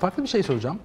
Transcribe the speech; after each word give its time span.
farklı 0.00 0.22
bir 0.22 0.28
şey 0.28 0.42
soracağım. 0.42 0.78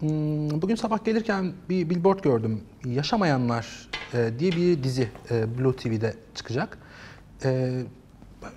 Hmm, 0.00 0.62
Bugün 0.62 0.74
sabah 0.74 1.04
gelirken 1.04 1.52
bir 1.68 1.90
billboard 1.90 2.20
gördüm. 2.20 2.60
Yaşamayanlar 2.84 3.88
e, 4.14 4.30
diye 4.38 4.52
bir 4.52 4.82
dizi 4.82 5.08
e, 5.30 5.58
Blue 5.58 5.76
TV'de 5.76 6.14
çıkacak. 6.34 6.78
E, 7.44 7.80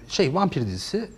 Şey 0.08 0.34
vampir 0.36 0.62
dizisi. 0.62 1.10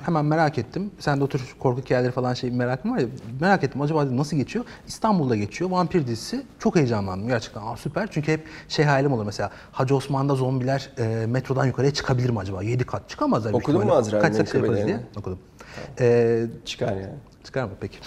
Hemen 0.00 0.24
merak 0.24 0.58
ettim. 0.58 0.90
Sen 0.98 1.20
de 1.20 1.24
otur 1.24 1.56
korku 1.58 1.80
hikayeleri 1.80 2.12
falan 2.12 2.34
şey 2.34 2.50
merakım 2.50 2.90
var 2.92 2.98
ya. 2.98 3.06
Merak 3.40 3.64
ettim 3.64 3.80
acaba 3.80 4.16
nasıl 4.16 4.36
geçiyor? 4.36 4.64
İstanbul'da 4.88 5.36
geçiyor. 5.36 5.70
Vampir 5.70 6.06
dizisi. 6.06 6.42
Çok 6.58 6.76
heyecanlandım 6.76 7.28
gerçekten. 7.28 7.60
Aa, 7.62 7.76
süper. 7.76 8.08
Çünkü 8.10 8.32
hep 8.32 8.46
şey 8.68 8.84
hayalim 8.84 9.12
olur 9.12 9.24
mesela. 9.26 9.50
Hacı 9.72 9.96
Osman'da 9.96 10.34
zombiler 10.34 10.90
e, 10.98 11.26
metrodan 11.26 11.66
yukarıya 11.66 11.94
çıkabilir 11.94 12.30
mi 12.30 12.38
acaba? 12.38 12.62
7 12.62 12.84
kat 12.84 13.08
çıkamazlar. 13.08 13.52
büyük 13.52 13.68
Okudun 13.68 13.86
mu. 13.86 13.92
Azrail'in 13.92 14.38
Kaç 14.38 14.54
yaparız 14.54 14.86
diye? 14.86 15.00
Okudum. 15.16 15.38
E, 16.00 16.46
Çıkar 16.64 16.92
yani. 16.92 17.14
çıkar 17.44 17.64
mı 17.64 17.70
peki? 17.80 17.98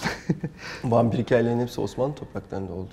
Vampir 0.84 1.18
hikayelerinin 1.18 1.62
hepsi 1.62 1.82
Osmanlı 1.82 2.16
topraklarında 2.16 2.74
oldu. 2.74 2.92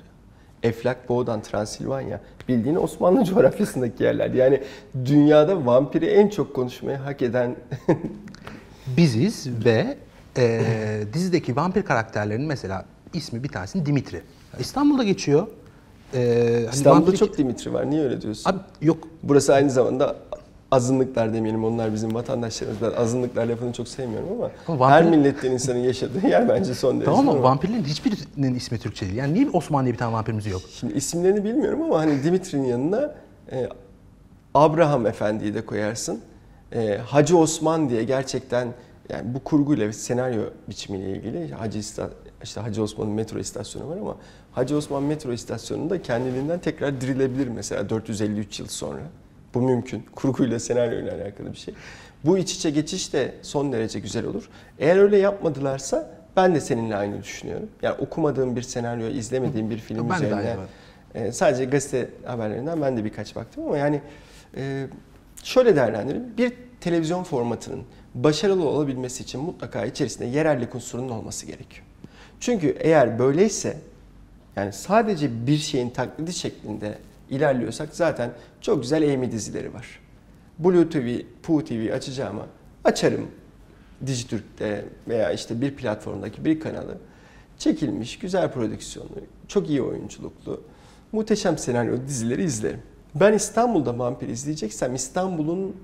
Eflak, 0.63 1.09
Boğdan, 1.09 1.43
Transilvanya 1.43 2.21
bildiğin 2.49 2.77
Osmanlı 2.77 3.25
coğrafyasındaki 3.35 4.03
yerler. 4.05 4.31
Yani 4.31 4.63
dünyada 5.05 5.67
vampiri 5.67 6.07
en 6.07 6.29
çok 6.29 6.55
konuşmayı 6.55 6.97
hak 6.99 7.23
eden 7.23 7.57
biziz 8.97 9.49
ve 9.65 9.97
e, 10.37 10.61
dizideki 11.13 11.57
vampir 11.57 11.83
karakterlerinin 11.83 12.47
mesela 12.47 12.85
ismi 13.15 13.43
bir 13.45 13.49
tanesinin 13.49 13.87
Dimitri. 13.87 14.23
İstanbul'da 14.59 15.05
geçiyor. 15.05 15.47
E, 16.15 16.19
hani 16.65 16.75
İstanbul'da 16.75 17.11
vampir- 17.11 17.17
çok 17.17 17.39
Dimitri 17.39 17.73
var. 17.73 17.91
Niye 17.91 18.03
öyle 18.03 18.21
diyorsun? 18.21 18.51
Abi 18.51 18.59
yok 18.83 18.99
Burası 19.23 19.55
aynı 19.55 19.71
zamanda 19.71 20.17
azınlıklar 20.71 21.35
demeyelim. 21.35 21.65
Onlar 21.65 21.93
bizim 21.95 22.15
vatandaşlarımız. 22.15 22.83
Ben 22.83 22.91
azınlıklar 23.03 23.47
lafını 23.47 23.73
çok 23.73 23.89
sevmiyorum 23.89 24.29
ama, 24.69 24.91
her 24.91 25.03
vampir- 25.03 25.09
milletten 25.11 25.51
insanın 25.51 25.79
yaşadığı 25.79 26.27
yer 26.27 26.49
bence 26.49 26.75
son 26.75 26.95
derece. 26.95 27.05
tamam 27.05 27.29
ama 27.29 27.43
vampirlerin 27.43 27.85
hiçbirinin 27.85 28.55
ismi 28.55 28.79
Türkçe 28.79 29.07
değil. 29.07 29.17
Yani 29.19 29.35
niye 29.35 29.51
Osman 29.53 29.85
diye 29.85 29.93
bir 29.95 29.99
tane 29.99 30.13
vampirimiz 30.13 30.47
yok? 30.47 30.63
Şimdi 30.81 30.93
isimlerini 30.95 31.45
bilmiyorum 31.45 31.83
ama 31.83 31.99
hani 31.99 32.25
Dimitri'nin 32.25 32.65
yanına 32.65 33.15
e, 33.53 33.69
Abraham 34.55 35.07
Efendi'yi 35.07 35.55
de 35.55 35.67
koyarsın. 35.67 36.21
E, 36.75 36.99
Hacı 37.07 37.39
Osman 37.39 37.89
diye 37.89 38.05
gerçekten 38.05 38.69
yani 39.09 39.35
bu 39.35 39.45
kurguyla 39.45 39.89
ve 39.89 39.93
senaryo 39.93 40.43
biçimiyle 40.69 41.11
ilgili 41.11 41.53
Hacı 41.55 41.79
İsta- 41.79 42.11
işte 42.43 42.61
Hacı 42.61 42.83
Osman'ın 42.83 43.13
metro 43.13 43.39
istasyonu 43.39 43.89
var 43.89 43.97
ama 43.97 44.17
Hacı 44.53 44.77
Osman 44.77 45.03
metro 45.03 45.33
istasyonunda 45.33 46.03
kendiliğinden 46.03 46.59
tekrar 46.59 47.01
dirilebilir 47.01 47.49
mesela 47.49 47.91
453 47.91 48.61
yıl 48.61 48.67
sonra. 48.67 49.01
Bu 49.55 49.63
mümkün. 49.63 50.03
Kurguyla 50.15 50.61
senaryoyla 50.61 51.15
alakalı 51.15 51.53
bir 51.53 51.59
şey. 51.59 51.75
Bu 52.25 52.39
iç 52.39 52.55
içe 52.55 52.71
geçiş 52.71 53.13
de 53.13 53.35
son 53.43 53.73
derece 53.73 54.01
güzel 54.01 54.27
olur. 54.27 54.49
Eğer 54.79 54.97
öyle 54.97 55.19
yapmadılarsa 55.19 56.11
ben 56.37 56.55
de 56.55 56.61
seninle 56.61 56.97
aynı 56.97 57.23
düşünüyorum. 57.23 57.69
Yani 57.83 57.97
okumadığım 57.99 58.57
bir 58.57 58.63
senaryo, 58.63 59.07
izlemediğim 59.07 59.71
bir 59.71 59.79
film 59.79 60.11
Ben 60.11 60.17
üzerine 60.17 60.57
ee, 61.15 61.33
sadece 61.33 61.65
gazete 61.65 62.09
haberlerinden 62.25 62.83
ben 62.83 62.97
de 62.97 63.05
birkaç 63.05 63.37
baktım 63.37 63.65
ama 63.65 63.79
yani 63.79 64.01
e, 64.57 64.87
şöyle 65.43 65.77
değerlendirin. 65.77 66.37
Bir 66.39 66.53
televizyon 66.81 67.25
formatının 67.25 67.83
başarılı 68.15 68.69
olabilmesi 68.69 69.23
için 69.23 69.41
mutlaka 69.41 69.85
içerisinde 69.85 70.27
yerellik 70.27 70.75
unsurunun 70.75 71.09
olması 71.09 71.47
gerekiyor. 71.47 71.87
Çünkü 72.41 72.77
eğer 72.81 73.19
böyleyse 73.19 73.77
yani 74.57 74.73
sadece 74.73 75.47
bir 75.47 75.57
şeyin 75.57 75.91
taklidi 75.91 76.33
şeklinde 76.33 76.99
ilerliyorsak 77.31 77.89
zaten 77.93 78.31
çok 78.61 78.83
güzel 78.83 79.15
Amy 79.15 79.33
dizileri 79.33 79.75
var. 79.75 80.01
Blue 80.59 80.89
TV, 80.89 81.21
Poo 81.43 81.65
TV 81.65 81.93
açacağıma 81.93 82.47
açarım 82.85 83.27
Dijitürk'te 84.07 84.85
veya 85.09 85.33
işte 85.33 85.61
bir 85.61 85.77
platformdaki 85.77 86.45
bir 86.45 86.61
kanalı 86.61 86.99
çekilmiş, 87.59 88.19
güzel 88.19 88.53
prodüksiyonlu, 88.53 89.11
çok 89.49 89.71
iyi 89.71 89.83
oyunculuklu, 89.83 90.63
muhteşem 91.13 91.59
senaryo 91.59 91.97
dizileri 92.07 92.45
izlerim. 92.45 92.83
Ben 93.15 93.33
İstanbul'da 93.33 93.99
vampir 93.99 94.29
izleyeceksem 94.29 94.95
İstanbul'un 94.95 95.77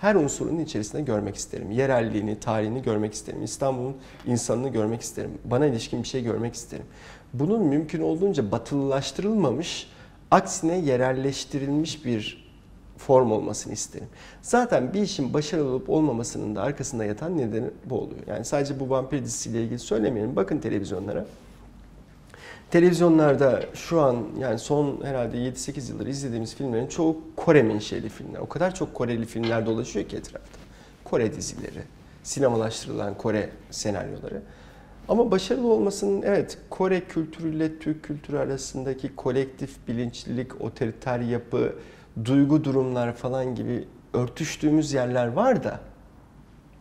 her 0.00 0.14
unsurunun 0.14 0.60
içerisinde 0.60 1.02
görmek 1.02 1.36
isterim. 1.36 1.70
Yerelliğini, 1.70 2.40
tarihini 2.40 2.82
görmek 2.82 3.12
isterim. 3.14 3.44
İstanbul'un 3.44 3.96
insanını 4.26 4.68
görmek 4.68 5.00
isterim. 5.00 5.30
Bana 5.44 5.66
ilişkin 5.66 6.02
bir 6.02 6.08
şey 6.08 6.22
görmek 6.22 6.54
isterim. 6.54 6.86
Bunun 7.32 7.62
mümkün 7.62 8.00
olduğunca 8.00 8.50
batılılaştırılmamış, 8.50 9.88
aksine 10.30 10.78
yerelleştirilmiş 10.78 12.04
bir 12.04 12.50
form 12.98 13.32
olmasını 13.32 13.72
isterim. 13.72 14.08
Zaten 14.42 14.94
bir 14.94 15.02
işin 15.02 15.34
başarılı 15.34 15.70
olup 15.70 15.90
olmamasının 15.90 16.56
da 16.56 16.62
arkasında 16.62 17.04
yatan 17.04 17.38
nedeni 17.38 17.66
bu 17.84 18.00
oluyor. 18.00 18.20
Yani 18.26 18.44
sadece 18.44 18.80
bu 18.80 18.90
vampir 18.90 19.24
dizisiyle 19.24 19.62
ilgili 19.62 19.78
söylemeyelim. 19.78 20.36
Bakın 20.36 20.58
televizyonlara. 20.58 21.26
Televizyonlarda 22.70 23.62
şu 23.74 24.00
an 24.00 24.16
yani 24.38 24.58
son 24.58 25.00
herhalde 25.04 25.36
7-8 25.36 25.90
yıldır 25.90 26.06
izlediğimiz 26.06 26.54
filmlerin 26.54 26.86
çoğu 26.86 27.16
Kore 27.36 27.62
menşeli 27.62 28.08
filmler. 28.08 28.40
O 28.40 28.48
kadar 28.48 28.74
çok 28.74 28.94
Koreli 28.94 29.26
filmler 29.26 29.66
dolaşıyor 29.66 30.08
ki 30.08 30.16
etrafta. 30.16 30.58
Kore 31.04 31.36
dizileri, 31.36 31.82
sinemalaştırılan 32.22 33.14
Kore 33.14 33.50
senaryoları. 33.70 34.42
Ama 35.10 35.30
başarılı 35.30 35.72
olmasının 35.72 36.22
evet 36.22 36.58
Kore 36.70 37.00
kültürüyle 37.00 37.78
Türk 37.78 38.02
kültürü 38.02 38.38
arasındaki 38.38 39.16
kolektif 39.16 39.88
bilinçlilik, 39.88 40.60
otoriter 40.60 41.20
yapı, 41.20 41.74
duygu 42.24 42.64
durumlar 42.64 43.16
falan 43.16 43.54
gibi 43.54 43.84
örtüştüğümüz 44.12 44.92
yerler 44.92 45.26
var 45.26 45.64
da 45.64 45.80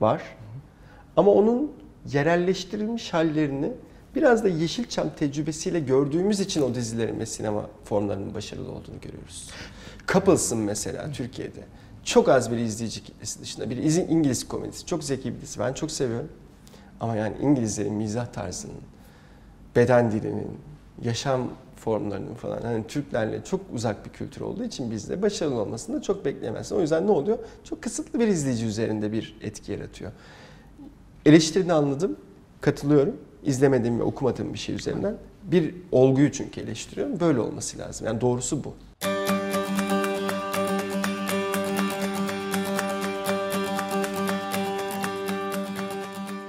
var. 0.01 0.21
Ama 1.17 1.31
onun 1.31 1.71
yerelleştirilmiş 2.11 3.13
hallerini 3.13 3.71
biraz 4.15 4.43
da 4.43 4.47
Yeşilçam 4.47 5.09
tecrübesiyle 5.19 5.79
gördüğümüz 5.79 6.39
için 6.39 6.61
o 6.61 6.75
dizilerin 6.75 7.19
ve 7.19 7.25
sinema 7.25 7.65
formlarının 7.83 8.33
başarılı 8.33 8.71
olduğunu 8.71 9.01
görüyoruz. 9.01 9.49
Couples'ın 10.07 10.57
mesela 10.59 11.11
Türkiye'de 11.11 11.63
çok 12.03 12.29
az 12.29 12.51
bir 12.51 12.57
izleyici 12.57 13.03
kitlesi 13.03 13.41
dışında 13.41 13.69
bir 13.69 13.77
İngiliz 14.09 14.47
komedisi. 14.47 14.85
Çok 14.85 15.03
zeki 15.03 15.35
bir 15.35 15.41
dizi. 15.41 15.59
Ben 15.59 15.73
çok 15.73 15.91
seviyorum. 15.91 16.29
Ama 16.99 17.15
yani 17.15 17.35
İngilizlerin 17.41 17.93
mizah 17.93 18.25
tarzının, 18.25 18.81
beden 19.75 20.11
dilinin, 20.11 20.57
yaşam 21.03 21.47
formlarının 21.75 22.33
falan 22.33 22.61
hani 22.61 22.87
Türklerle 22.87 23.43
çok 23.43 23.61
uzak 23.73 24.05
bir 24.05 24.09
kültür 24.09 24.41
olduğu 24.41 24.63
için 24.63 24.91
bizde 24.91 25.21
başarılı 25.21 25.61
olmasını 25.61 25.97
da 25.97 26.01
çok 26.01 26.25
bekleyemezsin. 26.25 26.75
O 26.75 26.81
yüzden 26.81 27.07
ne 27.07 27.11
oluyor? 27.11 27.37
Çok 27.63 27.81
kısıtlı 27.81 28.19
bir 28.19 28.27
izleyici 28.27 28.65
üzerinde 28.65 29.11
bir 29.11 29.37
etki 29.41 29.71
yaratıyor. 29.71 30.11
Eleştirini 31.25 31.73
anladım, 31.73 32.15
katılıyorum. 32.61 33.17
İzlemediğim 33.43 33.99
ve 33.99 34.03
okumadığım 34.03 34.53
bir 34.53 34.59
şey 34.59 34.75
üzerinden 34.75 35.15
bir 35.43 35.75
olguyu 35.91 36.31
çünkü 36.31 36.61
eleştiriyorum. 36.61 37.19
Böyle 37.19 37.39
olması 37.39 37.77
lazım. 37.77 38.07
Yani 38.07 38.21
doğrusu 38.21 38.63
bu. 38.63 38.73